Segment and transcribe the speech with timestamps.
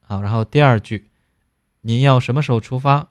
[0.00, 1.10] 好，然后第二句，
[1.82, 3.10] 您要什么时候出发？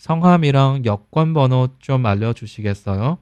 [0.00, 3.18] 성함이랑 여권 번호 좀 알려주시겠어요?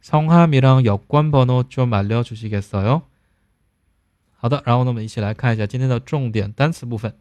[0.00, 3.02] 성함이랑 여권 번호 좀 알려주시겠어요?
[4.36, 7.16] 好的，然后呢，我们一起来看一下今天的重点单词部分。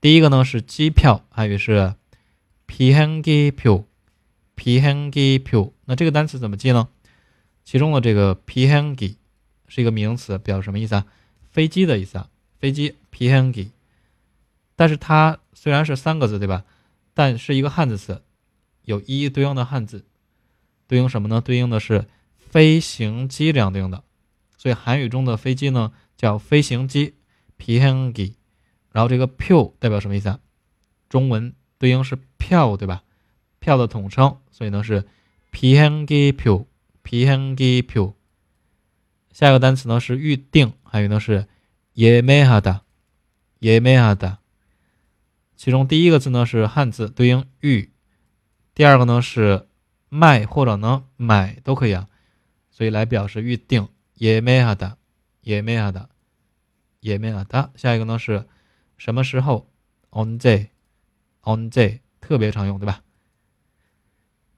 [0.00, 1.94] 第一个呢是机票，汉语是
[2.66, 3.84] 비행기票，
[4.56, 5.72] 비행기票。
[5.86, 6.88] 那这个单词怎么记呢？
[7.64, 9.16] 其中的这个 비행기
[9.66, 11.06] 是一个名词，表示什么意思啊？
[11.50, 12.28] 飞机的意思啊。
[15.53, 16.65] 虽然是三个字对吧？
[17.13, 18.23] 但是一个汉字词
[18.83, 20.05] 有一一对应的汉字
[20.87, 21.41] 对应什么呢？
[21.41, 24.03] 对应的是飞行机这样对应的。
[24.57, 27.15] 所以韩语中的飞机呢叫飞行机
[27.59, 28.33] piangyi
[28.91, 30.39] 然后这个 piu 代表什么意思啊？
[31.09, 33.03] 中文对应是票对吧？
[33.59, 35.05] 票的统称所以呢是
[35.51, 36.65] piangyipu
[37.03, 38.13] piangipu
[39.31, 41.47] 下一个单词呢是预定还有呢是
[41.95, 42.81] jieme hada
[43.59, 44.37] jieme hada
[45.62, 47.90] 其中第一个字呢是汉字，对应预；
[48.74, 49.68] 第二个呢是
[50.08, 52.08] 卖或者呢买都可以啊，
[52.70, 53.88] 所以来表示预定。
[54.14, 54.98] 也没哈的，
[55.42, 56.10] 也没哈的，
[56.98, 57.70] 也没哈的。
[57.76, 58.48] 下一个呢是
[58.96, 59.70] 什么时候？
[60.10, 63.04] on day，on day 特别常用，对吧？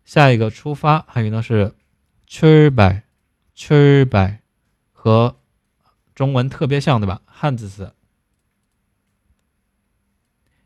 [0.06, 1.74] 下一个出发汉语呢是
[2.26, 3.02] 출발
[3.54, 4.38] 출발
[4.92, 5.36] 和
[6.14, 7.20] 中文特别像，对吧？
[7.26, 7.94] 汉字词。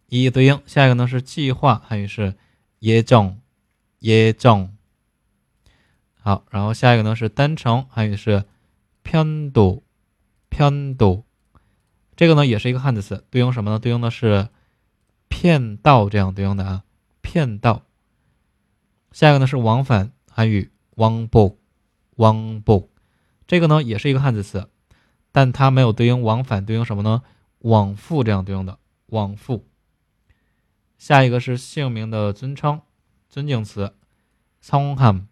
[0.08, 2.34] 一一对应，下一个呢是计划，汉语是
[2.80, 3.40] 耶正
[4.00, 4.76] 耶正。
[6.20, 8.44] 好，然后下一个呢是单程，汉语是
[9.02, 9.82] 偏度
[10.48, 11.24] 偏度。
[12.16, 13.78] 这个呢也是一个汉字词，对应什么呢？
[13.78, 14.48] 对应的是
[15.28, 16.84] 骗道这样对应的啊，
[17.20, 17.82] 骗道。
[19.10, 22.88] 下一个呢是往返，汉语往복왕 복。
[23.46, 24.68] 这个呢也是一个汉字词，
[25.32, 27.22] 但它没有对应往返，对应什么呢？
[27.58, 29.66] 往复这样对应的往复。
[30.99, 32.81] 下一个是姓名的尊称，
[33.29, 33.95] 尊敬词
[34.61, 35.27] ，Songham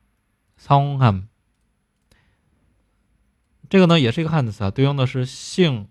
[0.57, 1.25] Songham。
[3.69, 5.89] 这个呢也是一个汉字词啊，对应的是姓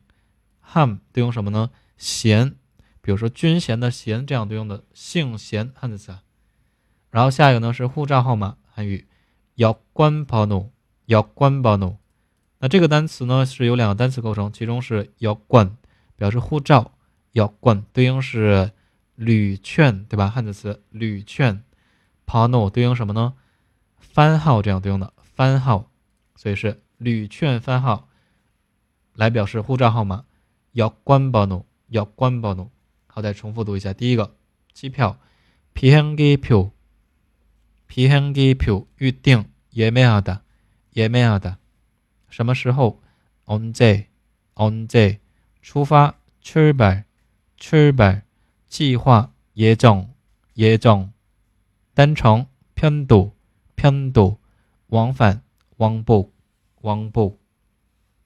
[0.72, 1.70] ham 对应什么呢？
[1.98, 2.56] 贤，
[3.02, 6.22] 比如说军衔的衔，这样对应的姓贤汉字词啊。
[7.10, 9.06] 然后下一个呢是护照号码，汉语，
[9.56, 10.72] 要官包奴，
[11.04, 11.98] 要官包奴。
[12.60, 15.76] 那这个单词呢，是由两个单词构成，其中是要冠，
[16.16, 16.92] 表示护照，
[17.32, 18.72] 要冠，对应是。
[19.15, 20.29] 旅券对吧？
[20.29, 21.63] 汉字词旅券，
[22.25, 23.33] pano 对应什么呢？
[23.99, 25.91] 番号这样对应的番号，
[26.35, 28.09] 所以是旅券番号
[29.15, 30.25] 来表示护照号码。
[30.73, 32.69] 要关번호要关번호
[33.07, 33.93] 好，再重复读一下。
[33.93, 34.37] 第一个，
[34.73, 35.19] 机票，
[35.73, 36.71] 비행기 표，
[37.89, 40.39] 비행기 표， 预定，예매하 다，
[40.93, 41.57] 예매하 다，
[42.29, 43.01] 什么时候？
[43.45, 44.05] 언 제，
[44.53, 45.19] 언 제，
[45.61, 48.23] 出发，출발출 발。
[48.67, 51.09] 计划、예정예정
[51.93, 53.33] 单程、편도
[53.75, 54.37] 편도
[54.87, 55.43] 往返
[55.77, 57.37] 왕복왕복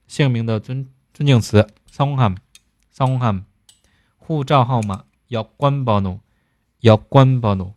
[0.07, 3.46] 姓名的尊尊敬词성함성함
[4.18, 7.74] 护照号码여권번호여권번호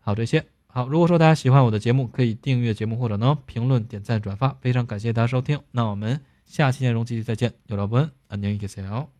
[0.00, 0.88] 好，这些好。
[0.88, 5.60] 如果说大家喜欢我的节目，可以订阅节目或者呢评论、点赞、转发，非常感谢大家收听。
[5.72, 9.13] 那我们下期内容继续再见，有老朋友，안녕히계세 요。